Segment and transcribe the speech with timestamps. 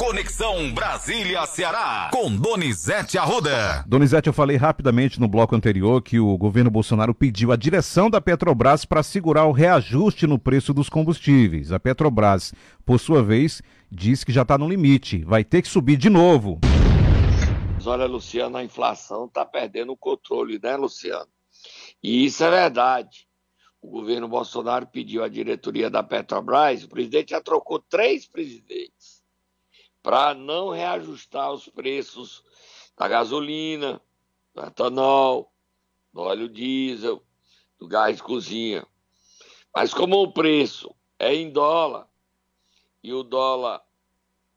[0.00, 3.84] Conexão Brasília-Ceará, com Donizete Arruda.
[3.86, 8.18] Donizete, eu falei rapidamente no bloco anterior que o governo Bolsonaro pediu à direção da
[8.18, 11.70] Petrobras para segurar o reajuste no preço dos combustíveis.
[11.70, 13.60] A Petrobras, por sua vez,
[13.92, 16.58] diz que já está no limite, vai ter que subir de novo.
[17.84, 21.28] Olha, Luciano, a inflação está perdendo o controle, né, Luciano?
[22.02, 23.28] E isso é verdade.
[23.82, 29.19] O governo Bolsonaro pediu à diretoria da Petrobras, o presidente já trocou três presidentes
[30.02, 32.44] para não reajustar os preços
[32.96, 34.00] da gasolina,
[34.54, 35.52] do etanol,
[36.12, 37.22] do óleo diesel,
[37.78, 38.86] do gás de cozinha.
[39.74, 42.08] Mas como o preço é em dólar
[43.02, 43.82] e o dólar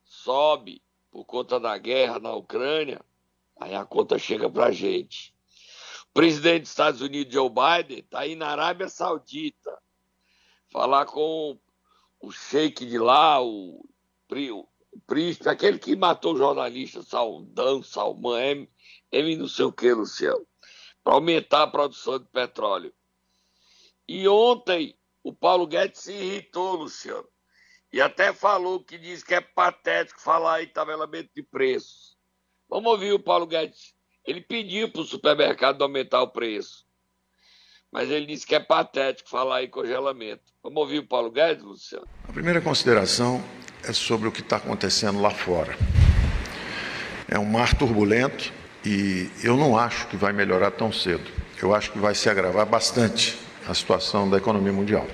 [0.04, 3.02] sobe por conta da guerra na Ucrânia,
[3.60, 5.34] aí a conta chega para a gente.
[6.10, 9.82] O presidente dos Estados Unidos, Joe Biden, está aí na Arábia Saudita
[10.70, 11.60] falar com
[12.20, 13.86] o sheik de lá, o,
[14.30, 14.68] o
[15.02, 18.70] príncipe, aquele que matou o jornalista Saldão, Salman, M,
[19.12, 20.46] M não sei o que, Luciano,
[21.04, 22.94] para aumentar a produção de petróleo.
[24.08, 27.28] E ontem o Paulo Guedes se irritou, Luciano,
[27.92, 32.18] e até falou que diz que é patético falar em tabelamento de preços.
[32.68, 33.94] Vamos ouvir o Paulo Guedes.
[34.26, 36.86] Ele pediu para o supermercado aumentar o preço.
[37.94, 40.42] Mas ele disse que é patético falar em congelamento.
[40.64, 42.08] Vamos ouvir o Paulo Guedes, Luciano?
[42.28, 43.44] A primeira consideração
[43.84, 45.78] é sobre o que está acontecendo lá fora.
[47.30, 48.52] É um mar turbulento
[48.84, 51.30] e eu não acho que vai melhorar tão cedo.
[51.62, 53.38] Eu acho que vai se agravar bastante
[53.70, 55.06] a situação da economia mundial.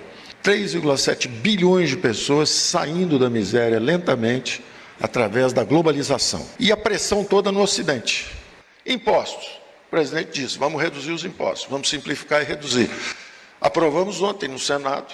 [0.41, 4.63] 3,7 bilhões de pessoas saindo da miséria lentamente
[5.01, 6.47] através da globalização.
[6.57, 8.31] E a pressão toda no Ocidente.
[8.85, 9.58] Impostos.
[9.89, 12.91] O presidente disse: vamos reduzir os impostos, vamos simplificar e reduzir.
[13.59, 15.11] Aprovamos ontem no Senado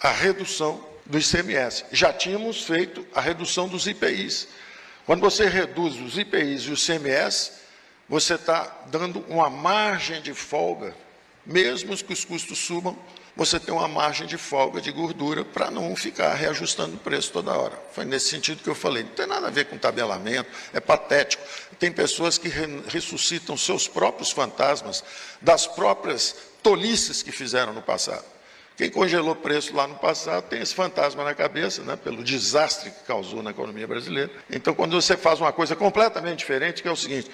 [0.00, 1.86] a redução do ICMS.
[1.90, 4.46] Já tínhamos feito a redução dos IPIs.
[5.04, 7.50] Quando você reduz os IPIs e o ICMS,
[8.08, 10.94] você está dando uma margem de folga,
[11.44, 12.96] mesmo que os custos subam,
[13.34, 17.56] você tem uma margem de folga de gordura para não ficar reajustando o preço toda
[17.56, 17.78] hora.
[17.92, 19.04] Foi nesse sentido que eu falei.
[19.04, 21.42] Não tem nada a ver com tabelamento, é patético.
[21.78, 22.48] Tem pessoas que
[22.88, 25.02] ressuscitam seus próprios fantasmas
[25.40, 28.24] das próprias tolices que fizeram no passado.
[28.76, 33.04] Quem congelou preço lá no passado tem esse fantasma na cabeça, né, pelo desastre que
[33.04, 34.30] causou na economia brasileira.
[34.50, 37.30] Então, quando você faz uma coisa completamente diferente, que é o seguinte: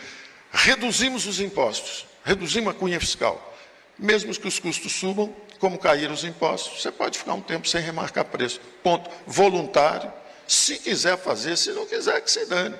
[0.53, 3.57] reduzimos os impostos, reduzimos a cunha fiscal,
[3.99, 7.83] mesmo que os custos subam, como caíram os impostos, você pode ficar um tempo sem
[7.83, 8.61] remarcar preço.
[8.83, 9.11] Ponto.
[9.27, 10.13] Voluntário.
[10.47, 12.77] Se quiser fazer, se não quiser, que se dane.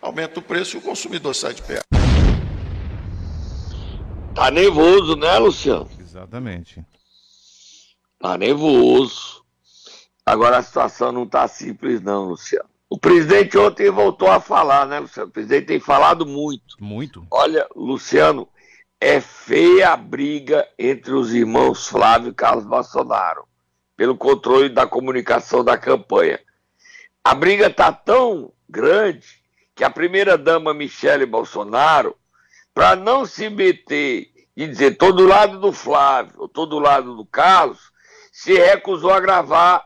[0.00, 1.86] Aumenta o preço e o consumidor sai de perto.
[4.34, 5.88] Tá nervoso, né, Luciano?
[6.00, 6.84] Exatamente.
[8.18, 9.44] Tá nervoso.
[10.24, 12.68] Agora a situação não tá simples, não, Luciano.
[12.88, 15.28] O presidente ontem voltou a falar, né, Luciano?
[15.28, 16.76] O presidente tem falado muito.
[16.80, 17.26] Muito.
[17.30, 18.48] Olha, Luciano,
[19.02, 23.48] é feia a briga entre os irmãos Flávio e Carlos Bolsonaro
[23.96, 26.38] pelo controle da comunicação da campanha.
[27.24, 29.42] A briga tá tão grande
[29.74, 32.16] que a primeira-dama Michele Bolsonaro,
[32.72, 37.16] para não se meter e dizer tô do lado do Flávio ou tô do lado
[37.16, 37.90] do Carlos,
[38.30, 39.84] se recusou a gravar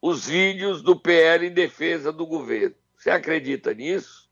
[0.00, 2.74] os vídeos do PL em defesa do governo.
[2.96, 4.26] Você acredita nisso?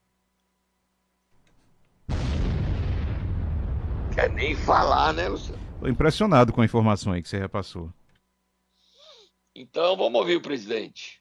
[4.16, 5.60] Quer nem falar, né, Luciano?
[5.74, 7.92] Estou impressionado com a informação aí que você repassou.
[9.54, 11.20] Então, vamos ouvir o presidente.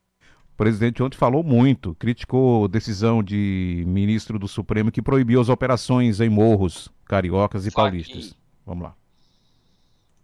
[0.53, 5.49] O presidente ontem falou muito, criticou a decisão de ministro do Supremo que proibiu as
[5.49, 8.33] operações em morros cariocas e paulistas.
[8.65, 8.95] Vamos lá.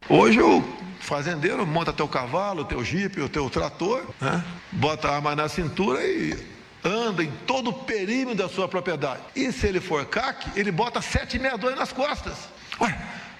[0.07, 0.63] Hoje o
[1.01, 4.41] fazendeiro monta teu cavalo, teu jipe, o teu trator, né?
[4.71, 6.37] bota a arma na cintura e
[6.85, 9.21] anda em todo o perímetro da sua propriedade.
[9.35, 12.60] E se ele for CAC, ele bota 762 nas costas.
[12.79, 12.97] Ué,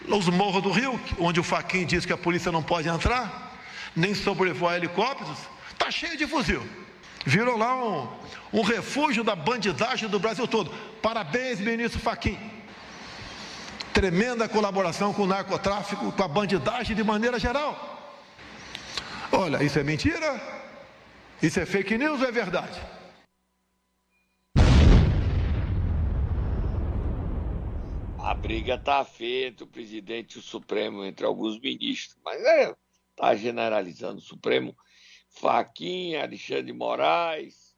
[0.08, 3.60] os morros do Rio, onde o Faquin diz que a polícia não pode entrar,
[3.96, 5.38] nem sobrevoar helicópteros,
[5.78, 6.68] tá cheio de fuzil.
[7.26, 8.08] Virou lá um,
[8.52, 10.72] um refúgio da bandidagem do Brasil todo.
[11.02, 12.38] Parabéns, ministro Faquin.
[13.94, 18.18] Tremenda colaboração com o narcotráfico, com a bandidagem de maneira geral.
[19.32, 20.42] Olha, isso é mentira?
[21.42, 22.80] Isso é fake news ou é verdade?
[28.24, 32.76] A briga está feia entre o presidente e o Supremo, entre alguns ministros, mas é,
[33.16, 34.78] tá generalizando o Supremo.
[35.28, 37.76] Faquinha, Alexandre de Moraes,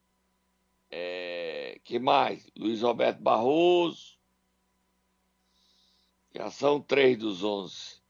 [0.91, 2.45] é, que mais?
[2.57, 4.17] Luiz Roberto Barroso,
[6.35, 8.01] já são três dos onze.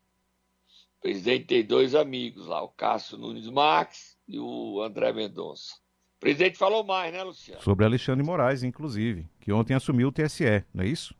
[0.98, 5.76] O presidente tem dois amigos lá, o Cássio Nunes Marques e o André Mendonça.
[6.20, 7.62] presidente falou mais, né, Luciano?
[7.62, 11.14] Sobre Alexandre Moraes, inclusive, que ontem assumiu o TSE, não é isso?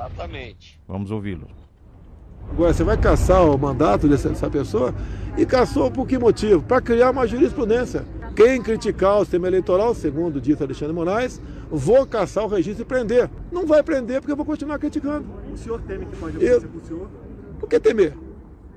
[0.00, 0.80] Exatamente.
[0.88, 1.46] Vamos ouvi-lo.
[2.50, 4.94] Agora, você vai caçar o mandato dessa, dessa pessoa
[5.36, 6.62] e caçou por que motivo?
[6.62, 8.04] Para criar uma jurisprudência.
[8.34, 13.28] Quem criticar o sistema eleitoral, segundo disse Alexandre Moraes, vou caçar o registro e prender.
[13.52, 15.26] Não vai prender porque eu vou continuar criticando.
[15.52, 17.08] O senhor teme que pode acontecer com o senhor?
[17.58, 18.16] Por que temer?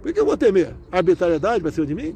[0.02, 0.76] Por que eu vou temer?
[0.92, 2.16] A arbitrariedade vai ser de mim?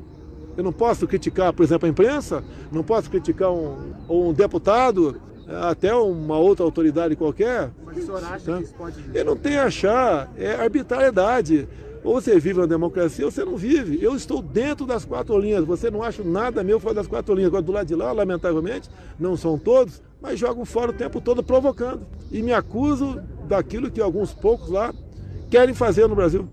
[0.57, 5.93] Eu não posso criticar, por exemplo, a imprensa, não posso criticar um, um deputado, até
[5.95, 7.71] uma outra autoridade qualquer.
[7.85, 8.57] Mas o senhor acha Tá?
[8.57, 8.95] que isso pode.
[9.13, 11.67] Eu não tenho a achar, é arbitrariedade.
[12.03, 14.01] Ou você vive na democracia ou você não vive.
[14.01, 15.65] Eu estou dentro das quatro linhas.
[15.65, 17.47] Você não acha nada meu fora das quatro linhas.
[17.49, 18.89] Agora, do lado de lá, lamentavelmente,
[19.19, 22.05] não são todos, mas jogam fora o tempo todo provocando.
[22.31, 24.93] E me acuso daquilo que alguns poucos lá
[25.49, 26.47] querem fazer no Brasil.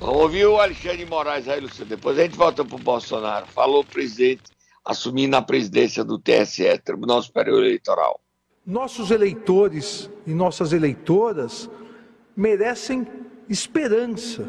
[0.00, 1.88] Vamos ouvir o Alexandre de Moraes aí, Luciano.
[1.88, 3.46] Depois a gente volta pro Bolsonaro.
[3.46, 4.42] Falou o presidente
[4.84, 8.20] assumindo a presidência do TSE, Tribunal Superior Eleitoral.
[8.66, 11.70] Nossos eleitores e nossas eleitoras
[12.36, 13.06] merecem
[13.48, 14.46] esperança.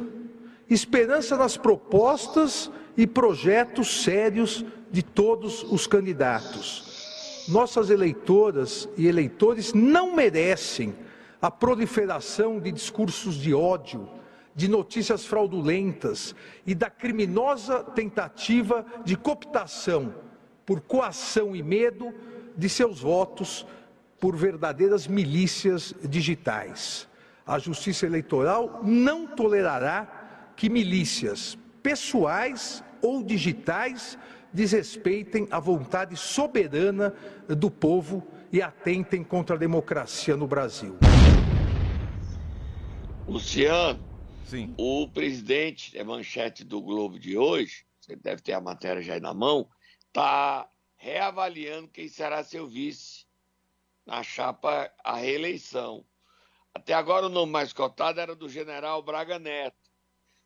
[0.70, 7.46] Esperança nas propostas e projetos sérios de todos os candidatos.
[7.48, 10.96] Nossas eleitoras e eleitores não merecem
[11.42, 14.10] a proliferação de discursos de ódio,
[14.56, 16.34] de notícias fraudulentas
[16.66, 20.25] e da criminosa tentativa de cooptação
[20.66, 22.14] por coação e medo
[22.58, 23.66] de seus votos
[24.20, 27.08] por verdadeiras milícias digitais.
[27.46, 34.18] A Justiça Eleitoral não tolerará que milícias pessoais ou digitais
[34.52, 37.14] desrespeitem a vontade soberana
[37.48, 40.98] do povo e atentem contra a democracia no Brasil.
[43.28, 44.00] Luciano,
[44.46, 44.74] Sim.
[44.78, 49.20] o presidente, é manchete do Globo de hoje, você deve ter a matéria já aí
[49.20, 49.68] na mão,
[50.16, 53.26] está reavaliando quem será seu vice
[54.06, 56.06] na chapa à reeleição.
[56.74, 59.92] Até agora o nome mais cotado era do general Braga Neto,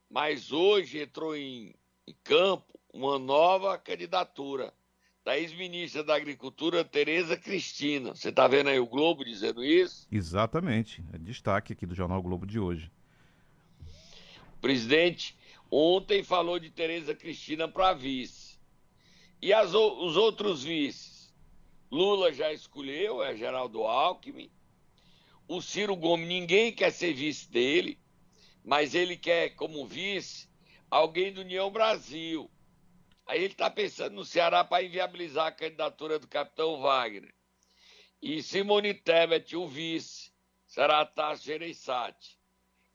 [0.09, 1.75] mas hoje entrou em,
[2.07, 4.73] em campo uma nova candidatura
[5.23, 8.15] da ex-ministra da Agricultura, Tereza Cristina.
[8.15, 10.07] Você está vendo aí o Globo dizendo isso?
[10.11, 11.03] Exatamente.
[11.13, 12.91] É destaque aqui do Jornal Globo de hoje.
[14.57, 15.37] O presidente
[15.69, 18.48] ontem falou de Tereza Cristina para vice.
[19.41, 21.33] E as os outros vices?
[21.91, 24.51] Lula já escolheu, é Geraldo Alckmin.
[25.47, 27.99] O Ciro Gomes, ninguém quer ser vice dele,
[28.63, 30.47] mas ele quer como vice
[30.89, 32.49] alguém do União Brasil.
[33.25, 37.33] Aí ele está pensando no Ceará para inviabilizar a candidatura do capitão Wagner.
[38.21, 40.31] E Simone Tebet, o vice,
[40.65, 42.39] será a Tasso Gereissati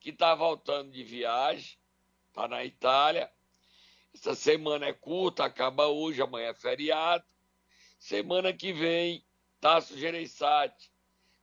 [0.04, 1.78] que está voltando de viagem,
[2.28, 3.32] está na Itália.
[4.14, 7.24] Essa semana é curta, acaba hoje, amanhã é feriado.
[7.98, 9.26] Semana que vem,
[9.60, 10.90] Tasso Gereissati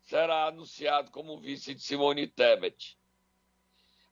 [0.03, 2.97] será anunciado como vice de Simone Tebet.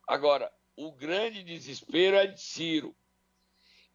[0.08, 2.96] Agora, o grande desespero é de Ciro.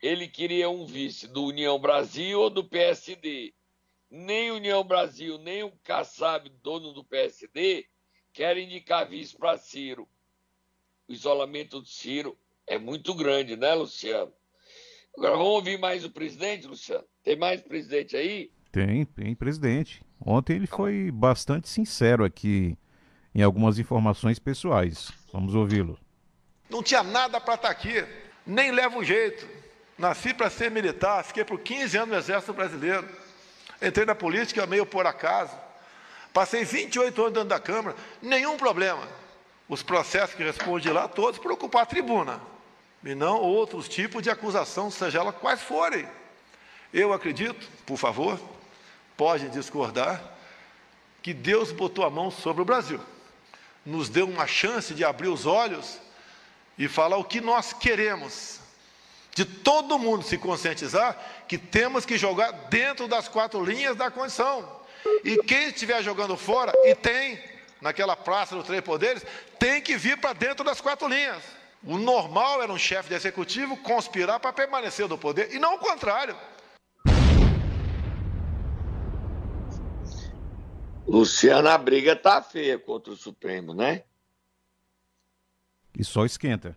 [0.02, 3.55] Ele queria um vice do União Brasil ou do PSD.
[4.10, 7.87] Nem União Brasil, nem o Kassab, dono do PSD,
[8.32, 10.08] querem indicar vice para Ciro
[11.08, 14.32] o isolamento do Ciro é muito grande, né, Luciano?
[15.16, 17.05] Agora vamos ouvir mais o presidente, Luciano.
[17.22, 18.50] Tem mais presidente aí?
[18.72, 20.03] Tem, tem presidente.
[20.20, 22.77] Ontem ele foi bastante sincero aqui
[23.34, 25.12] em algumas informações pessoais.
[25.32, 25.98] Vamos ouvi-lo.
[26.69, 28.05] Não tinha nada para estar aqui,
[28.46, 29.46] nem leva um jeito.
[29.96, 33.08] Nasci para ser militar, fiquei por 15 anos no Exército Brasileiro.
[33.81, 35.56] Entrei na política meio por acaso.
[36.32, 39.06] Passei 28 anos dentro da Câmara, nenhum problema.
[39.69, 42.41] Os processos que respondi lá, todos por ocupar a tribuna.
[43.05, 46.08] E não outros tipos de acusação, seja ela quais forem.
[46.93, 48.41] Eu acredito, por favor,
[49.17, 50.23] podem discordar,
[51.23, 53.01] que Deus botou a mão sobre o Brasil.
[53.84, 55.99] Nos deu uma chance de abrir os olhos
[56.79, 58.61] e falar o que nós queremos.
[59.34, 64.81] De todo mundo se conscientizar que temos que jogar dentro das quatro linhas da condição.
[65.25, 67.43] E quem estiver jogando fora, e tem,
[67.81, 69.25] naquela praça dos três poderes,
[69.58, 71.43] tem que vir para dentro das quatro linhas.
[71.86, 75.79] O normal era um chefe de executivo conspirar para permanecer no poder, e não o
[75.79, 76.36] contrário.
[81.06, 84.05] Luciano, a briga tá feia contra o Supremo, né?
[85.96, 86.76] E só esquenta.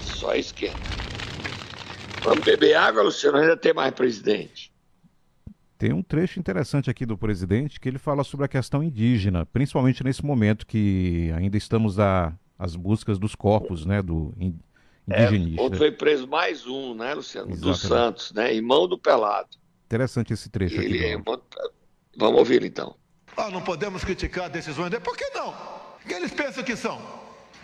[0.00, 0.78] Só esquenta.
[2.22, 3.38] Vamos beber água, Luciano?
[3.38, 4.72] Ainda tem mais presidente.
[5.80, 10.04] Tem um trecho interessante aqui do presidente que ele fala sobre a questão indígena, principalmente
[10.04, 14.58] nesse momento que ainda estamos a, às buscas dos corpos né, do, in-
[15.08, 15.62] indigenista.
[15.62, 17.56] É, ontem foi preso mais um, né, Luciano?
[17.56, 18.52] Do Santos, né?
[18.54, 19.48] Irmão do Pelado.
[19.86, 21.04] Interessante esse trecho Ele aqui.
[21.06, 21.40] é irmão-
[22.14, 22.94] Vamos ouvir então.
[23.34, 25.02] Ah, não podemos criticar decisões dele.
[25.02, 25.48] Por que não?
[25.48, 27.00] O que eles pensam que são?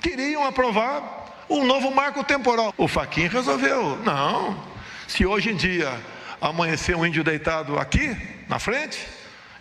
[0.02, 2.72] Queriam aprovar um novo marco temporal.
[2.78, 4.02] O Faquin resolveu.
[4.04, 4.56] Não.
[5.06, 5.92] Se hoje em dia
[6.40, 8.16] amanhecer um índio deitado aqui,
[8.48, 8.98] na frente,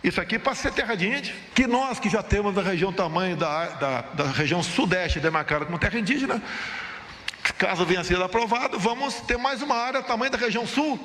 [0.02, 1.34] isso aqui passa a ser terra de índio.
[1.54, 5.78] Que nós que já temos da região tamanho da, da, da região sudeste demarcada como
[5.78, 6.40] terra indígena,
[7.58, 10.98] caso venha a ser aprovado, vamos ter mais uma área tamanho da região sul.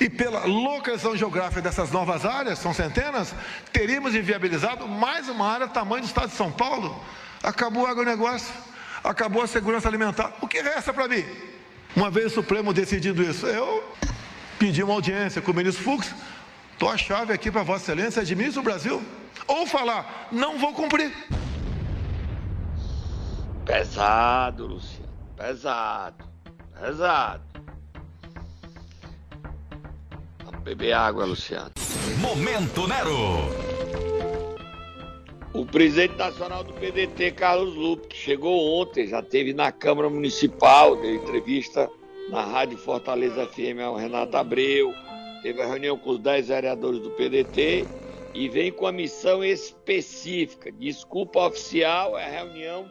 [0.00, 3.34] E pela localização geográfica dessas novas áreas, são centenas,
[3.72, 7.02] teríamos inviabilizado mais uma área tamanho do estado de São Paulo.
[7.42, 8.52] Acabou o agronegócio,
[9.04, 10.32] acabou a segurança alimentar.
[10.40, 11.24] O que resta para mim?
[11.94, 13.94] Uma vez o Supremo decidindo isso, eu
[14.62, 16.14] pedi uma audiência com o ministro Fux,
[16.72, 19.02] estou a chave aqui para Vossa Excelência, administra o Brasil.
[19.48, 21.12] Ou falar, não vou cumprir.
[23.64, 25.08] Pesado, Luciano.
[25.36, 26.24] Pesado.
[26.80, 27.42] Pesado.
[30.44, 31.72] Vamos beber água, Luciano.
[32.20, 33.50] Momento Nero.
[35.52, 40.94] O presidente nacional do PDT, Carlos Lupe, que chegou ontem, já teve na Câmara Municipal,
[40.94, 41.90] deu entrevista
[42.30, 44.94] na Rádio Fortaleza FM ao Renato Abreu,
[45.42, 47.86] teve a reunião com os 10 vereadores do PDT
[48.34, 50.72] e vem com a missão específica.
[50.72, 52.90] Desculpa oficial é a reunião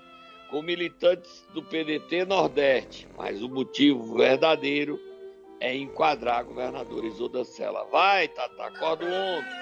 [0.50, 5.00] com militantes do PDT Nordeste, mas o motivo verdadeiro
[5.60, 7.86] é enquadrar a governadora Isolda Sela.
[7.86, 9.61] Vai, Tata, acorda o ombro.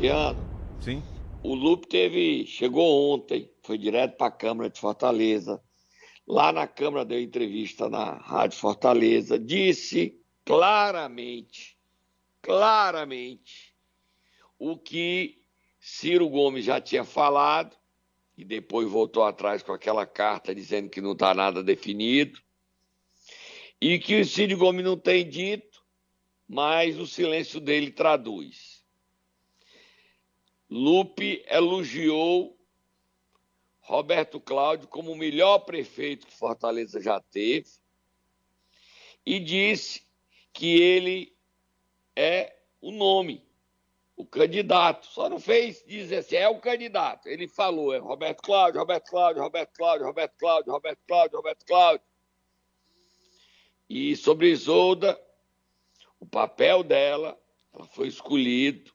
[0.00, 0.48] Luciano,
[0.80, 1.04] Sim.
[1.42, 5.62] o Lupe teve, chegou ontem, foi direto para a Câmara de Fortaleza.
[6.26, 11.76] Lá na Câmara deu entrevista na Rádio Fortaleza, disse claramente,
[12.40, 13.74] claramente,
[14.58, 15.42] o que
[15.78, 17.76] Ciro Gomes já tinha falado
[18.38, 22.40] e depois voltou atrás com aquela carta dizendo que não está nada definido
[23.78, 25.84] e que o Ciro Gomes não tem dito,
[26.48, 28.69] mas o silêncio dele traduz.
[30.70, 32.56] Lupe elogiou
[33.80, 37.68] Roberto Cláudio como o melhor prefeito que Fortaleza já teve
[39.26, 40.06] e disse
[40.52, 41.36] que ele
[42.14, 43.44] é o nome,
[44.16, 45.06] o candidato.
[45.06, 47.28] Só não fez dizer assim, é o candidato.
[47.28, 52.06] Ele falou, é Roberto Cláudio, Roberto Cláudio, Roberto Cláudio, Roberto Cláudio, Roberto Cláudio, Roberto Cláudio.
[53.88, 55.20] E sobre Isolda,
[56.20, 57.36] o papel dela,
[57.72, 58.92] ela foi escolhido,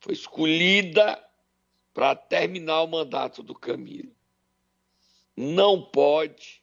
[0.00, 1.22] foi escolhida
[1.92, 4.12] para terminar o mandato do Camilo.
[5.36, 6.62] Não pode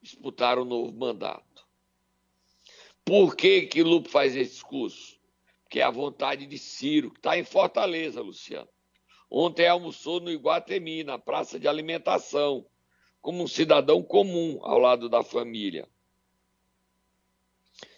[0.00, 1.66] disputar um novo mandato.
[3.04, 5.18] Por que que Lupo faz esse discurso?
[5.62, 8.68] Porque é a vontade de Ciro, que está em Fortaleza, Luciano.
[9.30, 12.64] Ontem almoçou no Iguatemi, na praça de alimentação,
[13.20, 15.86] como um cidadão comum ao lado da família.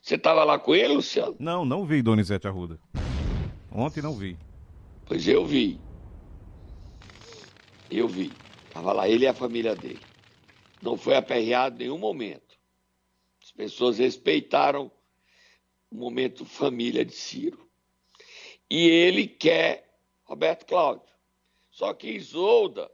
[0.03, 1.37] Você estava lá com ele, Luciano?
[1.39, 2.81] Não, não vi Donizete Arruda.
[3.71, 4.37] Ontem não vi.
[5.11, 5.76] Pois eu vi.
[7.90, 8.31] Eu vi.
[8.69, 9.99] Estava lá ele e a família dele.
[10.81, 12.57] Não foi aperreado em nenhum momento.
[13.43, 14.88] As pessoas respeitaram
[15.90, 17.69] o momento família de Ciro.
[18.71, 21.12] E ele quer Roberto Cláudio.
[21.73, 22.88] Só que Isolda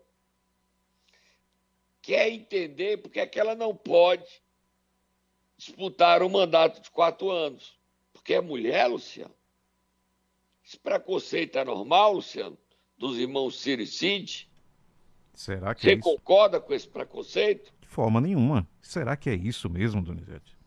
[2.01, 4.43] quer entender porque é que ela não pode
[5.59, 7.79] disputar um mandato de quatro anos.
[8.15, 9.36] Porque é mulher, Luciano.
[10.67, 12.59] Esse preconceito é normal, Luciano,
[12.99, 14.51] dos irmãos Ciro e Cid?
[15.33, 17.73] Será que Você é concorda com esse preconceito?
[17.81, 18.69] De forma nenhuma.
[18.83, 20.59] Será que é isso mesmo, Donizete?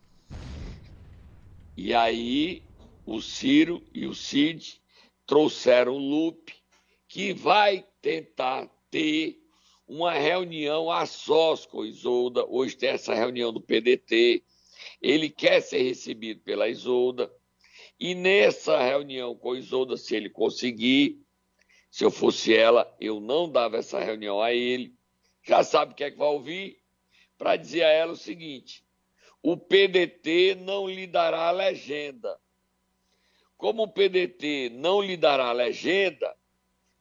[1.76, 2.62] E aí
[3.04, 4.80] o Ciro e o Cid
[5.26, 6.54] trouxeram o Lupe,
[7.06, 9.38] que vai tentar ter
[9.86, 12.46] uma reunião a sós com Isolda.
[12.46, 14.42] Hoje tem essa reunião do PDT.
[15.02, 17.30] Ele quer ser recebido pela Isolda.
[18.00, 21.20] E nessa reunião com Isolda, se ele conseguir,
[21.90, 24.94] se eu fosse ela, eu não dava essa reunião a ele.
[25.42, 26.80] Já sabe o que é que vai ouvir?
[27.36, 28.82] Para dizer a ela o seguinte:
[29.42, 32.40] o PDT não lhe dará a legenda.
[33.58, 36.34] Como o PDT não lhe dará a legenda,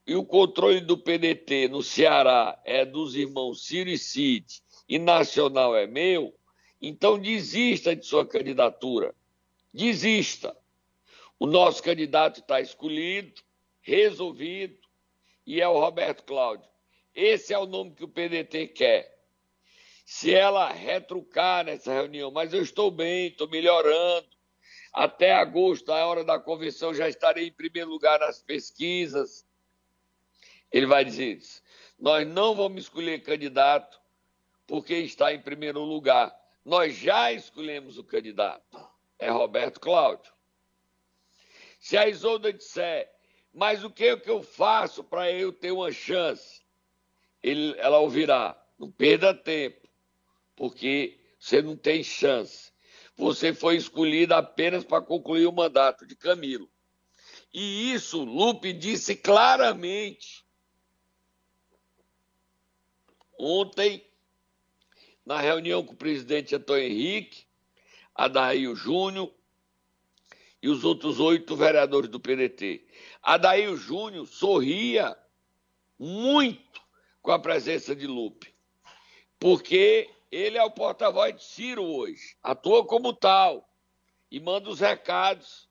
[0.05, 5.77] e o controle do PDT no Ceará é dos irmãos Ciro e Cid, e nacional
[5.77, 6.35] é meu,
[6.81, 9.15] então desista de sua candidatura.
[9.73, 10.58] Desista.
[11.39, 13.41] O nosso candidato está escolhido,
[13.81, 14.77] resolvido,
[15.47, 16.69] e é o Roberto Cláudio.
[17.15, 19.17] Esse é o nome que o PDT quer.
[20.05, 24.27] se ela retrucar nessa reunião, mas eu estou bem, estou melhorando.
[24.91, 29.45] Até agosto, a hora da convenção, já estarei em primeiro lugar nas pesquisas.
[30.71, 31.61] Ele vai dizer isso.
[31.97, 34.01] Nós não vamos escolher candidato
[34.65, 36.35] porque está em primeiro lugar.
[36.65, 38.79] Nós já escolhemos o candidato.
[39.19, 40.33] É Roberto Cláudio.
[41.79, 43.09] Se a Isolda disser,
[43.53, 46.61] mas o que, é que eu faço para eu ter uma chance?
[47.41, 49.87] Ele, ela ouvirá, não perda tempo,
[50.55, 52.71] porque você não tem chance.
[53.15, 56.69] Você foi escolhida apenas para concluir o mandato de Camilo.
[57.53, 60.45] E isso Lupe disse claramente
[63.39, 64.05] ontem,
[65.25, 67.45] na reunião com o presidente Antônio Henrique,
[68.13, 69.33] Adair Júnior
[70.61, 72.85] e os outros oito vereadores do PDT.
[73.21, 75.17] Adair Júnior sorria
[75.97, 76.81] muito
[77.21, 78.53] com a presença de Lupe,
[79.39, 83.67] porque ele é o porta-voz de Ciro hoje, atua como tal
[84.31, 85.67] e manda os recados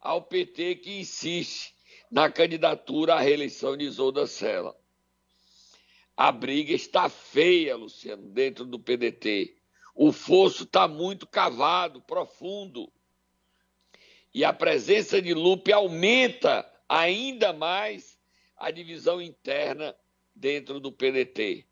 [0.00, 1.74] ao PT que insiste
[2.10, 4.76] na candidatura à reeleição de Isolda Sela.
[6.16, 9.54] A briga está feia, Luciano, dentro do PDT.
[9.94, 12.90] O fosso está muito cavado, profundo.
[14.36, 18.18] E a presença de Lupe aumenta ainda mais
[18.54, 19.96] a divisão interna
[20.34, 21.64] dentro do PDT.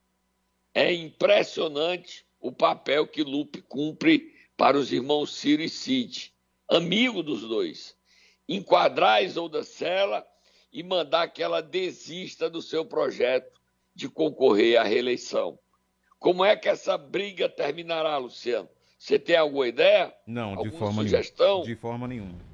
[0.73, 6.33] É impressionante o papel que Lupe cumpre para os irmãos Ciro e Cid,
[6.67, 7.95] amigo dos dois.
[8.49, 10.27] Enquadrar a Isolda Sela
[10.73, 13.61] e mandar que ela desista do seu projeto
[13.95, 15.59] de concorrer à reeleição.
[16.19, 18.71] Como é que essa briga terminará, Luciano?
[18.99, 20.15] Você tem alguma ideia?
[20.27, 21.57] Não, de forma sugestão?
[21.57, 21.67] nenhuma.
[21.67, 22.54] De forma nenhuma.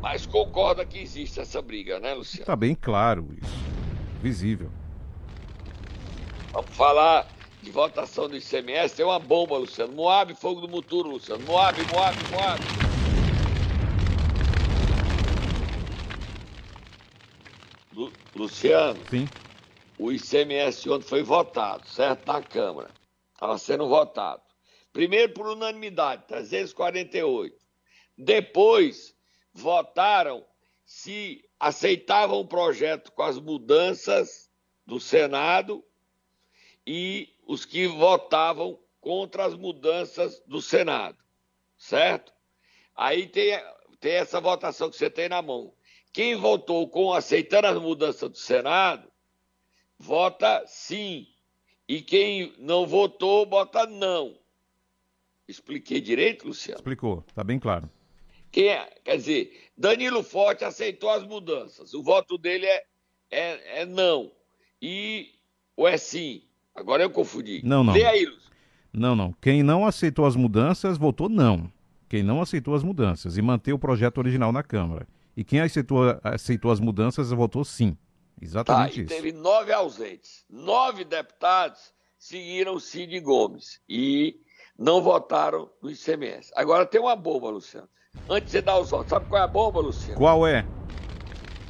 [0.00, 2.42] Mas concorda que existe essa briga, né, Luciano?
[2.42, 3.52] Está bem claro isso.
[4.22, 4.70] Visível.
[6.52, 7.26] Vamos falar
[7.62, 8.94] de votação do ICMS.
[8.96, 9.92] Tem uma bomba, Luciano.
[9.92, 11.44] Moab, fogo do Muturo, Luciano.
[11.44, 12.60] Moab, Moab, Moab.
[17.92, 19.28] Lu- Luciano, Sim.
[19.98, 22.26] o ICMS ontem foi votado, certo?
[22.26, 22.90] Na Câmara.
[23.34, 24.42] Estava sendo votado.
[24.92, 27.56] Primeiro por unanimidade, 348.
[28.16, 29.14] Depois
[29.58, 30.44] votaram
[30.84, 34.50] se aceitavam o projeto com as mudanças
[34.86, 35.84] do Senado
[36.86, 41.18] e os que votavam contra as mudanças do Senado,
[41.76, 42.32] certo?
[42.96, 43.52] Aí tem,
[44.00, 45.72] tem essa votação que você tem na mão.
[46.12, 49.10] Quem votou com aceitando as mudanças do Senado,
[49.98, 51.28] vota sim.
[51.86, 54.38] E quem não votou, bota não.
[55.46, 56.78] Expliquei direito, Luciano?
[56.78, 57.24] Explicou.
[57.28, 57.90] Está bem claro.
[58.58, 58.90] Quem é?
[59.04, 61.94] Quer dizer, Danilo Forte aceitou as mudanças.
[61.94, 62.82] O voto dele é,
[63.30, 64.32] é, é não.
[64.82, 65.28] E
[65.76, 66.42] ou é sim.
[66.74, 67.60] Agora eu confundi.
[67.64, 67.92] Não, não.
[67.92, 68.50] Lê aí, Lúcio.
[68.92, 69.32] Não, não.
[69.34, 71.72] Quem não aceitou as mudanças votou não.
[72.08, 75.06] Quem não aceitou as mudanças e manteve o projeto original na Câmara.
[75.36, 77.92] E quem aceitou, aceitou as mudanças votou sim.
[77.92, 77.98] Tá,
[78.42, 79.14] Exatamente e isso.
[79.14, 80.44] teve nove ausentes.
[80.50, 84.40] Nove deputados seguiram Cid Gomes e
[84.76, 86.50] não votaram no ICMS.
[86.56, 87.88] Agora tem uma bomba, Luciano.
[88.28, 90.18] Antes de você dar os votos, sabe qual é a bomba, Luciano?
[90.18, 90.64] Qual é?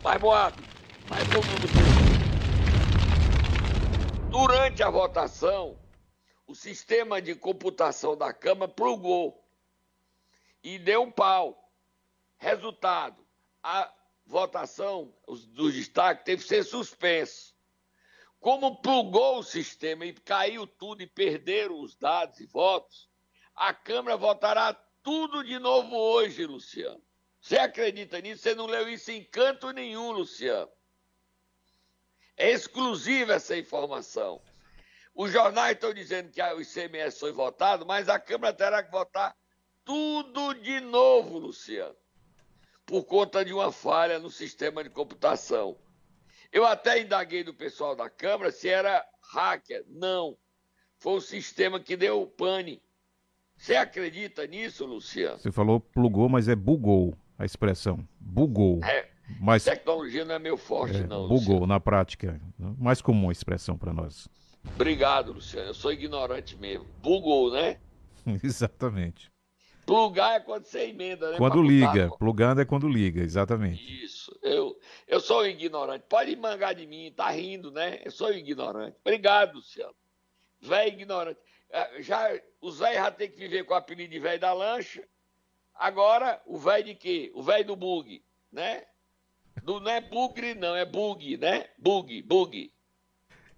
[0.03, 0.55] Mais Moab,
[1.09, 2.29] mais no Muturo.
[4.31, 5.79] Durante a votação,
[6.47, 9.45] o sistema de computação da Câmara plugou
[10.63, 11.71] e deu um pau.
[12.39, 13.25] Resultado,
[13.63, 13.93] a
[14.27, 17.55] votação os- dos destaques teve que ser suspenso.
[18.41, 23.09] Como plugou o sistema e caiu tudo e perderam os dados e votos,
[23.57, 24.73] a Câmara votará
[25.09, 27.03] tudo de novo hoje, Luciano.
[27.41, 28.43] Você acredita nisso?
[28.43, 30.71] Você não leu isso em canto nenhum, Luciano.
[32.37, 34.39] É exclusiva essa informação.
[35.15, 39.35] Os jornais estão dizendo que o ICMS foi votado, mas a Câmara terá que votar
[39.83, 41.97] tudo de novo, Luciano,
[42.85, 45.81] por conta de uma falha no sistema de computação.
[46.53, 49.87] Eu até indaguei do pessoal da Câmara se era hacker.
[49.89, 50.37] Não.
[50.99, 52.83] Foi o sistema que deu o pane.
[53.59, 55.39] Você acredita nisso, Luciano?
[55.39, 58.07] Você falou plugou, mas é bugou a expressão.
[58.19, 58.83] Bugou.
[58.85, 61.23] É, Mas tecnologia não é meu forte, é, não.
[61.23, 61.67] bugou Luciano.
[61.67, 62.41] na prática.
[62.79, 64.29] Mais comum a expressão para nós.
[64.75, 65.69] Obrigado, Luciano.
[65.69, 66.87] Eu sou ignorante mesmo.
[67.03, 67.79] Bugou, né?
[68.43, 69.31] Exatamente.
[69.85, 71.39] Plugar é quando você emenda, né?
[71.39, 72.11] Quando liga.
[72.19, 74.05] Plugando é quando liga, exatamente.
[74.05, 74.39] Isso.
[74.43, 76.05] Eu, eu sou um ignorante.
[76.07, 77.99] Pode mangar de mim, tá rindo, né?
[78.05, 78.99] Eu sou um ignorante.
[79.01, 79.95] Obrigado, Luciano.
[80.61, 81.41] Velho ignorante.
[81.73, 85.03] Ah, Já, os velhos já tem que viver com o apelido de velho da lancha.
[85.75, 87.31] Agora, o velho de quê?
[87.35, 88.85] O velho do bug, né?
[89.63, 91.67] Do, não é bugre, não, é bug, né?
[91.79, 92.73] Bug, bug.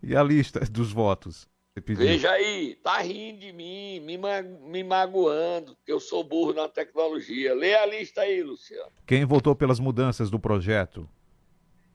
[0.03, 1.49] E a lista dos votos?
[1.87, 6.68] Veja aí, tá rindo de mim, me, ma me magoando, que eu sou burro na
[6.68, 7.55] tecnologia.
[7.55, 8.90] Lê a lista aí, Luciano.
[9.07, 11.09] Quem votou pelas mudanças do projeto?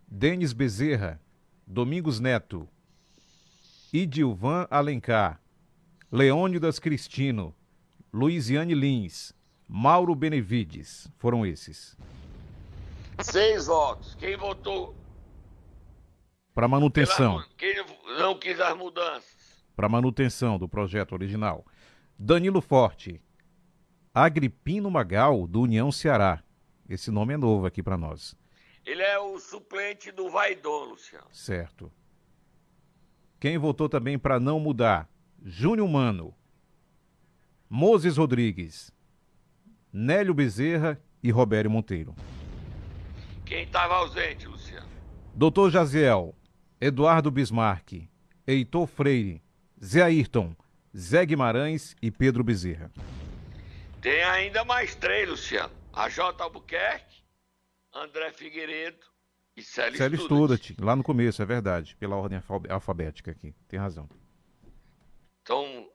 [0.08, 1.22] Denis Bezerra,
[1.68, 2.68] Domingos Neto,
[3.92, 5.42] Idilvan Alencar,
[6.16, 7.54] Leônidas Cristino,
[8.14, 9.34] Luiziane Lins,
[9.68, 11.12] Mauro Benevides.
[11.18, 11.98] Foram esses.
[13.20, 14.16] Seis votos.
[14.16, 14.96] Quem votou?
[16.54, 17.34] Para manutenção.
[17.34, 17.76] Pela, quem
[18.18, 19.66] não quis as mudanças?
[19.76, 21.66] Para manutenção do projeto original.
[22.18, 23.22] Danilo Forte.
[24.14, 26.42] Agripino Magal, do União Ceará.
[26.88, 28.38] Esse nome é novo aqui para nós.
[28.86, 31.28] Ele é o suplente do Vaidon, Luciano.
[31.34, 31.92] Certo.
[33.38, 35.10] Quem votou também para não mudar?
[35.48, 36.34] Júnior Mano.
[37.70, 38.92] Moses Rodrigues.
[39.94, 42.16] Nélio Bezerra e Robério Monteiro.
[43.46, 44.90] Quem estava ausente, Luciano?
[45.36, 46.34] Doutor Jaziel,
[46.82, 48.10] Eduardo Bismarck,
[48.48, 49.44] Heitor Freire,
[49.84, 50.56] Zé Ayrton,
[50.98, 52.92] Zé Guimarães e Pedro Bezerra.
[54.02, 55.74] Tem ainda mais três, Luciano.
[55.94, 56.44] A J.
[56.44, 57.22] Albuquerque,
[57.94, 59.06] André Figueiredo
[59.56, 60.76] e Célio, Célio Studat.
[60.80, 61.96] Lá no começo, é verdade.
[62.00, 63.54] Pela ordem alfabética aqui.
[63.68, 64.10] Tem razão.
[65.46, 65.88] Então,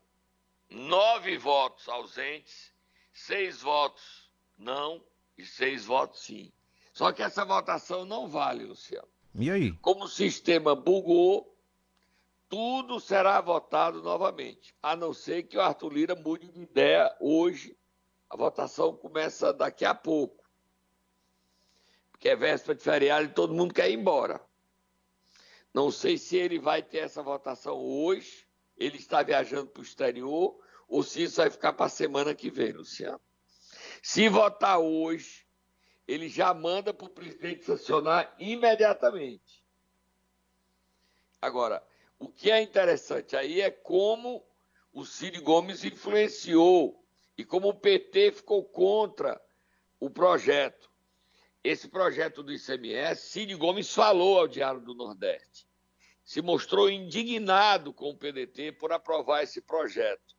[0.69, 2.73] nove votos ausentes,
[3.13, 5.05] seis votos não
[5.37, 6.53] e seis votos sim.
[6.93, 9.09] Só que essa votação não vale, Luciano.
[9.35, 9.73] E aí?
[9.79, 11.53] Como o sistema bugou,
[12.49, 17.77] tudo será votado novamente, a não ser que o Arthur Lira mude de ideia hoje.
[18.29, 20.49] A votação começa daqui a pouco.
[22.13, 24.41] Porque é véspera de feriado e todo mundo quer ir embora.
[25.75, 28.49] Não sei se ele vai ter essa votação hoje,
[28.81, 32.51] ele está viajando para o exterior, ou se isso vai ficar para a semana que
[32.51, 33.21] vem, Luciano.
[34.03, 35.47] Se votar hoje,
[36.09, 39.62] ele já manda para o presidente sancionar imediatamente.
[41.40, 41.87] Agora,
[42.19, 44.45] o que é interessante aí é como
[44.93, 47.05] o Ciro Gomes influenciou
[47.37, 49.40] e como o PT ficou contra
[50.01, 50.90] o projeto.
[51.62, 55.70] Esse projeto do ICMS, Ciro Gomes falou ao Diário do Nordeste.
[56.31, 60.37] Se mostrou indignado com o PDT por aprovar esse projeto.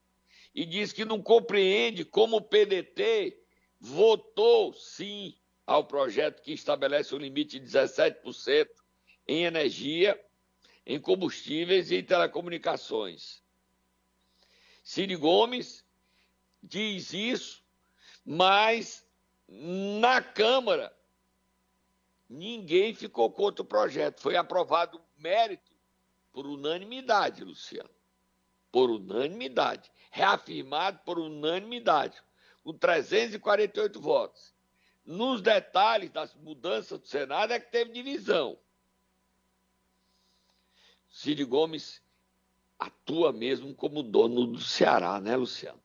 [0.55, 3.37] E diz que não compreende como o PDT
[3.77, 8.69] votou sim ao projeto que estabelece o um limite de 17%
[9.27, 10.17] em energia
[10.85, 13.43] em combustíveis e em telecomunicações.
[14.85, 15.85] Ciro Gomes
[16.63, 17.65] diz isso,
[18.23, 19.05] mas
[19.45, 20.97] na Câmara
[22.29, 24.21] ninguém ficou contra o projeto.
[24.21, 25.70] Foi aprovado mérito
[26.31, 27.89] por unanimidade, Luciano.
[28.71, 29.91] Por unanimidade.
[30.11, 32.21] Reafirmado por unanimidade,
[32.63, 34.53] com 348 votos.
[35.05, 38.59] Nos detalhes das mudanças do Senado é que teve divisão.
[41.09, 42.01] Cid Gomes
[42.77, 45.81] atua mesmo como dono do Ceará, né, Luciano?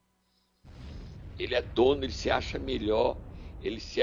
[1.38, 3.16] Ele é dono, ele se acha melhor,
[3.62, 4.02] ele se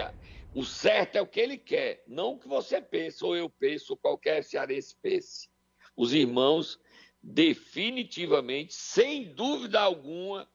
[0.53, 3.93] o certo é o que ele quer, não o que você pensa, ou eu penso,
[3.93, 5.49] ou qualquer cearense pense.
[5.95, 6.79] Os irmãos,
[7.21, 10.47] definitivamente, sem dúvida alguma,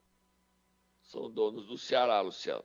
[1.03, 2.65] são donos do Ceará, Luciano.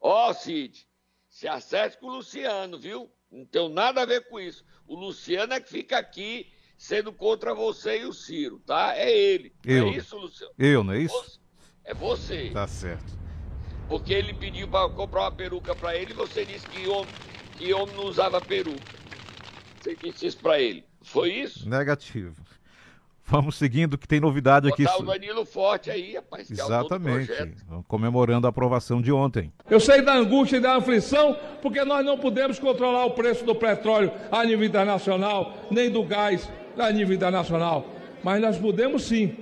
[0.00, 0.86] Ó, oh, Cid,
[1.28, 3.10] se acerte com o Luciano, viu?
[3.30, 4.64] Não tem nada a ver com isso.
[4.86, 8.96] O Luciano é que fica aqui sendo contra você e o Ciro, tá?
[8.96, 9.52] É ele.
[9.64, 9.88] Eu.
[9.88, 10.52] é isso, Luciano?
[10.58, 11.40] Eu, não é isso?
[11.84, 12.50] É você.
[12.50, 13.18] Tá certo.
[13.88, 17.12] Porque ele pediu para comprar uma peruca para ele e você disse que homem,
[17.58, 18.98] que homem não usava peruca.
[19.80, 20.84] Você disse isso para ele.
[21.02, 21.68] Foi isso?
[21.68, 22.42] Negativo.
[23.30, 24.82] Vamos seguindo que tem novidade aqui.
[24.82, 26.50] Botar o Danilo Forte aí, rapaz.
[26.50, 27.30] Exatamente.
[27.32, 27.48] É
[27.86, 29.52] comemorando a aprovação de ontem.
[29.70, 33.54] Eu sei da angústia e da aflição, porque nós não podemos controlar o preço do
[33.54, 37.86] petróleo a nível internacional, nem do gás a nível internacional.
[38.24, 39.36] Mas nós podemos sim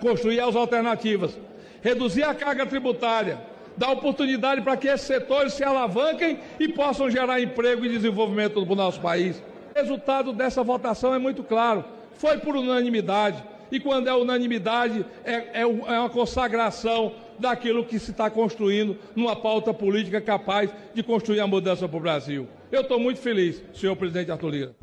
[0.00, 1.38] construir as alternativas,
[1.82, 3.38] reduzir a carga tributária,
[3.76, 8.72] dar oportunidade para que esses setores se alavanquem e possam gerar emprego e desenvolvimento para
[8.72, 9.42] o nosso país.
[9.74, 13.42] Resultado dessa votação é muito claro, foi por unanimidade.
[13.72, 19.34] E quando é unanimidade, é, é, é uma consagração daquilo que se está construindo numa
[19.34, 22.48] pauta política capaz de construir a mudança para o Brasil.
[22.70, 24.76] Eu estou muito feliz, senhor presidente Arthur Lira.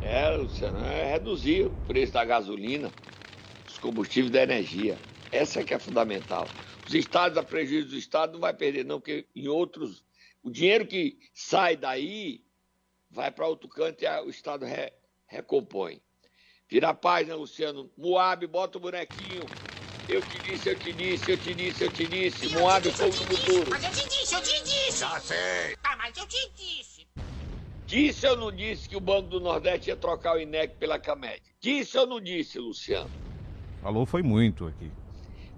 [0.00, 2.90] É, Luciano, é reduzir o preço da gasolina,
[3.66, 4.96] dos combustíveis da energia.
[5.30, 6.48] Essa é que é fundamental.
[6.86, 10.02] Os estados, a prejuízo do estado, não vai perder, não, porque em outros.
[10.42, 12.45] O dinheiro que sai daí
[13.16, 14.92] vai para outro canto e o estado re,
[15.26, 16.00] recompõe.
[16.68, 17.90] Vira a página, Luciano.
[17.96, 19.42] Moab, bota o bonequinho.
[20.08, 22.48] Eu te disse, eu te disse, eu te disse, eu te disse.
[22.50, 23.70] Moab, fogo no futuro.
[23.70, 25.00] Mas eu te disse, eu te disse.
[25.00, 25.76] Já sei.
[25.82, 27.06] Ah, mas eu te disse.
[27.86, 31.40] Disse ou não disse que o Banco do Nordeste ia trocar o INEC pela CAMED?
[31.60, 33.10] Disse ou não disse, Luciano?
[33.80, 34.90] Falou foi muito aqui.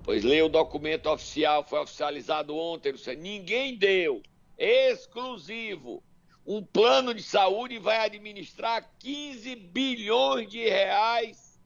[0.04, 3.20] Pois lê o documento oficial, foi oficializado ontem, Luciano.
[3.20, 4.22] Ninguém deu,
[4.56, 6.02] exclusivo,
[6.48, 11.60] um plano de saúde vai administrar 15 bilhões de reais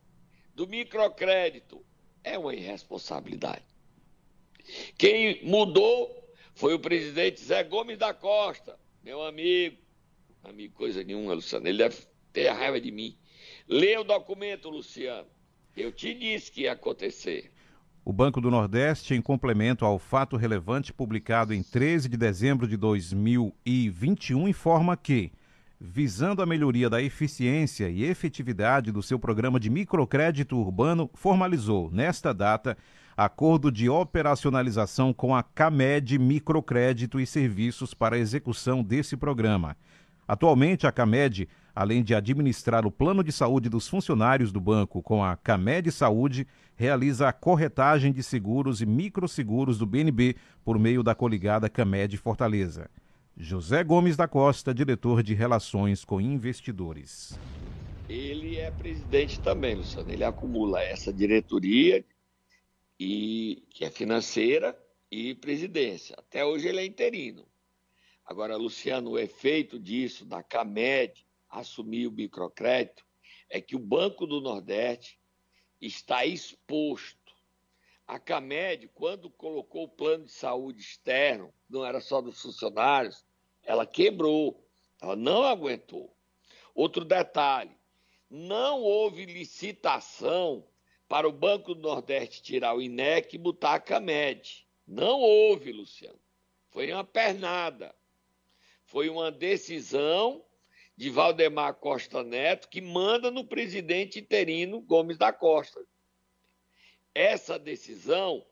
[0.56, 1.86] do microcrédito.
[2.24, 3.62] É uma irresponsabilidade.
[4.98, 9.78] Quem mudou foi o presidente Zé Gomes da Costa, meu amigo.
[10.42, 11.68] Amigo, coisa nenhuma, Luciano.
[11.68, 13.16] Ele deve ter a raiva de mim.
[13.68, 15.30] Lê o documento, Luciano.
[15.76, 17.52] Eu te disse que ia acontecer.
[18.04, 22.76] O Banco do Nordeste, em complemento ao fato relevante publicado em 13 de dezembro de
[22.76, 25.30] 2021, informa que,
[25.80, 32.34] visando a melhoria da eficiência e efetividade do seu programa de microcrédito urbano, formalizou, nesta
[32.34, 32.76] data,
[33.16, 39.76] acordo de operacionalização com a CAMED Microcrédito e Serviços para a execução desse programa.
[40.32, 45.22] Atualmente, a CAMED, além de administrar o plano de saúde dos funcionários do banco com
[45.22, 51.14] a CAMED Saúde, realiza a corretagem de seguros e microseguros do BNB por meio da
[51.14, 52.88] coligada CAMED Fortaleza.
[53.36, 57.38] José Gomes da Costa, diretor de Relações com Investidores.
[58.08, 60.10] Ele é presidente também, Luciano.
[60.10, 62.02] Ele acumula essa diretoria
[62.98, 64.74] e que é financeira
[65.10, 66.16] e presidência.
[66.18, 67.51] Até hoje ele é interino.
[68.32, 73.04] Agora, Luciano, o efeito disso, da CAMED assumir o microcrédito,
[73.50, 75.20] é que o Banco do Nordeste
[75.78, 77.34] está exposto.
[78.06, 83.22] A CAMED, quando colocou o plano de saúde externo, não era só dos funcionários,
[83.62, 84.66] ela quebrou,
[85.02, 86.16] ela não aguentou.
[86.74, 87.76] Outro detalhe:
[88.30, 90.66] não houve licitação
[91.06, 94.66] para o Banco do Nordeste tirar o INEC e botar a CAMED.
[94.86, 96.18] Não houve, Luciano.
[96.70, 97.94] Foi uma pernada.
[98.92, 100.44] Foi uma decisão
[100.94, 105.82] de Valdemar Costa Neto que manda no presidente interino Gomes da Costa.
[107.14, 108.44] Essa decisão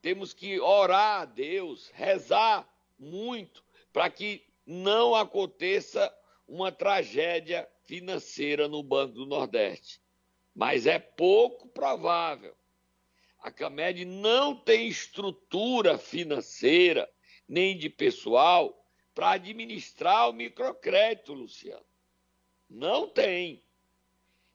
[0.00, 8.84] temos que orar a Deus, rezar muito para que não aconteça uma tragédia financeira no
[8.84, 10.00] Banco do Nordeste.
[10.54, 12.54] Mas é pouco provável.
[13.40, 17.10] A CAMED não tem estrutura financeira
[17.48, 18.79] nem de pessoal
[19.20, 21.84] para administrar o microcrédito, Luciano.
[22.70, 23.62] Não tem.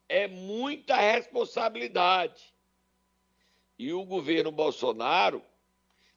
[0.10, 2.52] É muita responsabilidade.
[3.78, 5.46] E o governo Bolsonaro,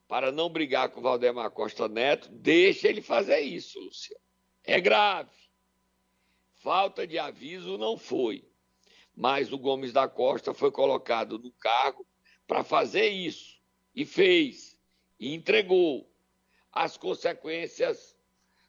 [0.09, 4.25] para não brigar com o Valdemar Costa Neto, deixa ele fazer isso, Luciano.
[4.65, 5.37] É grave.
[6.55, 8.51] Falta de aviso não foi.
[9.15, 12.07] Mas o Gomes da Costa foi colocado no cargo
[12.47, 13.61] para fazer isso.
[13.95, 14.75] E fez.
[15.21, 16.11] E entregou.
[16.73, 18.17] As consequências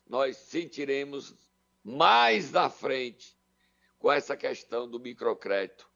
[0.09, 1.35] nós sentiremos
[1.83, 3.37] mais na frente
[3.99, 5.87] com essa questão do microcrédito.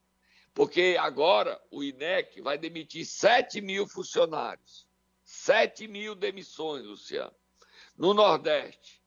[0.54, 4.88] Porque agora o INEC vai demitir 7 mil funcionários.
[5.24, 7.34] 7 mil demissões, Luciano.
[7.98, 9.02] No Nordeste,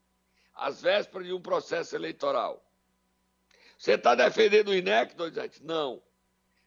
[0.52, 2.64] às vésperas de um processo eleitoral.
[3.78, 5.62] Você está defendendo o INEC, Donizete?
[5.62, 6.02] Não.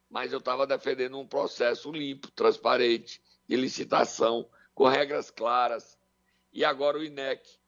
[0.10, 6.00] Mas eu estava defendendo um processo limpo, transparente, de licitação, com regras claras.
[6.54, 7.59] E agora o INEC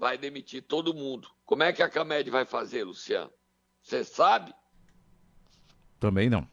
[0.00, 1.28] vai demitir todo mundo.
[1.44, 3.30] Como é que a Camed vai fazer, Luciano?
[3.82, 4.54] Você sabe?
[6.00, 6.48] Também não.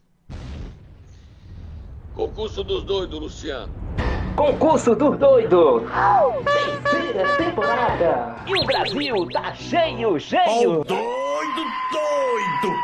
[2.14, 3.74] Concurso dos doidos, Luciano.
[4.36, 5.84] Concurso dos doidos.
[6.44, 8.36] Terceira temporada.
[8.46, 10.82] E o Brasil tá cheio, cheio.
[10.82, 12.76] Oh, doido, doido.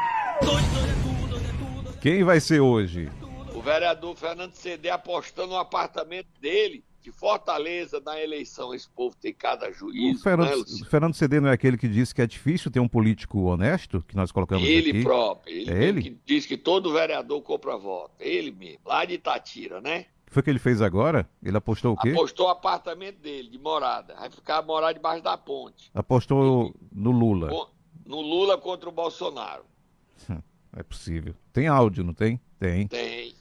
[1.99, 3.11] Quem vai ser hoje?
[3.53, 8.73] O vereador Fernando CD apostando no apartamento dele de Fortaleza na eleição.
[8.73, 10.19] Esse povo tem cada juízo.
[10.19, 12.87] O Fernando, né, Fernando CD não é aquele que disse que é difícil ter um
[12.87, 15.03] político honesto, que nós colocamos ele aqui?
[15.03, 18.15] Próprio, ele é ele que diz que todo vereador compra voto.
[18.19, 20.05] Ele mesmo, lá de Itatira, né?
[20.27, 21.29] Foi o que ele fez agora?
[21.43, 22.09] Ele apostou o quê?
[22.09, 24.15] Apostou o apartamento dele, de morada.
[24.15, 25.91] Vai ficar morar debaixo da ponte.
[25.93, 27.51] Apostou ele, no Lula.
[28.05, 29.63] No Lula contra o Bolsonaro.
[30.75, 31.35] É possível.
[31.51, 32.39] Tem áudio, não tem?
[32.57, 32.87] Tem.
[32.87, 33.35] Tem.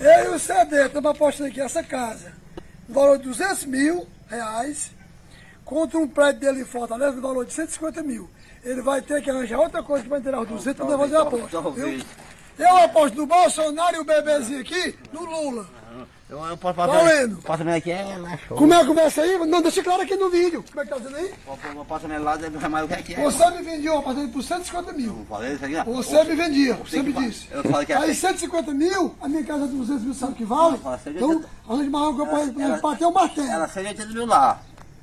[0.00, 2.45] Eu e o CD estamos apostando aqui essa casa
[2.88, 4.90] valor de 200 mil reais
[5.64, 8.30] contra um prédio dele em Fortaleza no valor de 150 mil.
[8.64, 11.56] Ele vai ter que arranjar outra coisa para tirar os 200 para fazer a aposta.
[12.58, 15.66] Eu aposto no Bolsonaro e o bebezinho aqui no Lula.
[16.28, 16.92] Eu, eu posso fazer.
[16.92, 17.38] Valendo.
[17.38, 18.56] Apartamento aqui é show.
[18.56, 19.38] Como é que começa aí?
[19.46, 20.64] Não, deixa claro aqui no vídeo.
[20.68, 21.34] Como é que tá dizendo aí?
[21.76, 23.22] O apartamento lá deve mais o que é que é.
[23.22, 25.12] Você me vendia um apartamento por 150 mil.
[25.12, 25.84] Não falei isso aqui, ó.
[25.84, 27.46] Você me vendia, você me disse.
[27.50, 30.36] Eu falei que é Aí 150 mil, a minha casa é 200 mil, sabe o
[30.36, 30.78] que vale?
[31.06, 33.48] Então, além de marrom que eu bater o martelo.
[33.48, 34.60] Ela 180 mil lá.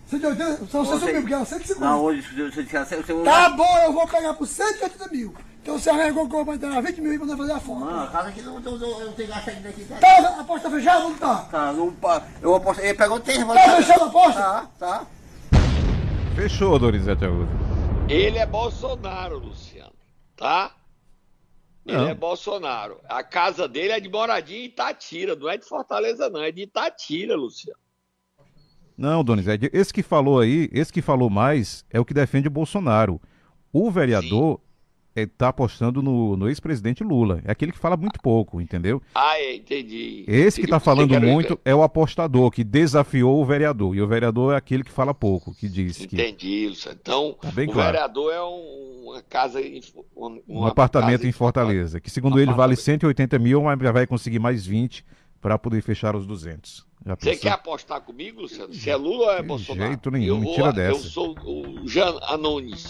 [0.10, 1.86] 180, são 60 mil, porque era 150.
[1.86, 3.14] Não, hoje, se você disser, você...
[3.14, 5.34] você Tá bom, eu vou pegar por 180 mil.
[5.64, 7.94] Então você arregou que eu vou entrar 20 mil e mandar fazer a Não, fonte.
[7.94, 9.86] a casa aqui não, não, não, não tem gasto ainda aqui.
[9.86, 11.36] Tá, Tá, a aposta fechada, não tá?
[11.46, 14.42] tá não, pa- eu aposto, ele pegou três Tá fechando a aposta?
[14.42, 15.08] Tá, tá.
[16.36, 17.50] Fechou, Donizete Arruda.
[18.10, 19.94] Ele é Bolsonaro, Luciano,
[20.36, 20.76] tá?
[21.86, 22.08] Ele Não.
[22.10, 23.00] é Bolsonaro.
[23.08, 26.64] A casa dele é de moradia em Itatira, não é de Fortaleza, não, é de
[26.64, 27.80] Itatira, Luciano.
[28.98, 32.52] Não, Donizete, esse que falou aí, esse que falou mais é o que defende o
[32.52, 33.20] Bolsonaro.
[33.72, 34.60] O vereador
[35.16, 37.42] está apostando no, no ex-presidente Lula.
[37.46, 39.02] É aquele que fala muito pouco, entendeu?
[39.14, 40.24] Ah, é, entendi.
[40.28, 43.96] Esse que Entendi está falando muito é o apostador, que desafiou o vereador.
[43.96, 46.98] E o vereador é aquele que fala pouco, que diz que Entendi, Luciano.
[47.02, 47.92] Então, Tá o claro.
[47.92, 49.82] vereador é um- uma casa em,
[50.16, 54.08] um, um apartamento casa em Fortaleza, que segundo ele vale 180 mil, mas já vai
[54.08, 55.06] conseguir mais 20
[55.44, 56.86] para poder fechar os 200.
[57.06, 58.74] Já Você quer apostar comigo, Luciano?
[58.74, 59.90] Se é Lula ou é Bolsonaro?
[59.90, 61.10] jeito nenhum, eu me vou- tira Eu dessa.
[61.10, 62.18] sou o Jan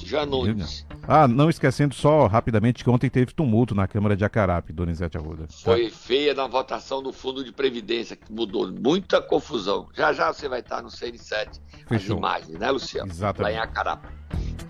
[0.06, 0.86] Janones.
[1.08, 5.48] Ah, não esquecendo só rapidamente que ontem teve tumulto na Câmara de Acarape, Donizete Arruda.
[5.48, 5.54] Tá?
[5.64, 9.90] Foi feia na votação do Fundo de Previdência, que mudou muita confusão.
[9.96, 12.16] Já já você vai estar no CN7, Fechou.
[12.16, 13.10] as imagens, né, Luciano?
[13.12, 13.52] Exatamente.
[13.56, 14.08] Lá em Acarape.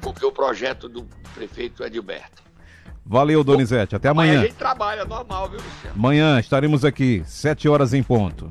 [0.02, 2.42] Porque o projeto do prefeito Edilberto.
[3.06, 3.96] Valeu, Donizete.
[3.96, 4.42] Até Amanhã amanhã.
[4.42, 5.96] a gente trabalha normal, viu, Luciano?
[5.96, 8.50] Amanhã estaremos aqui, 7 horas em ponto.